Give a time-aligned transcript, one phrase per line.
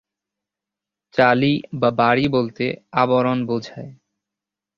[1.15, 2.65] চালি বা বারি বলতে
[2.93, 3.91] আবরণ বোঝায়।